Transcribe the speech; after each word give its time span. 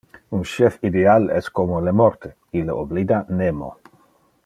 Un 0.37 0.43
chef 0.51 0.77
ideal 0.89 1.27
es 1.35 1.51
como 1.59 1.81
le 1.89 1.93
morte: 1.99 2.33
ille 2.63 2.79
oblida 2.85 3.21
nemo. 3.43 3.73